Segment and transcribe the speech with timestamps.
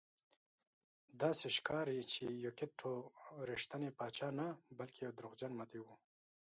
[1.21, 2.93] داسې ښکاري چې یوکیت ټو
[3.49, 5.87] رښتینی پاچا نه بلکې دروغجن مدعي و.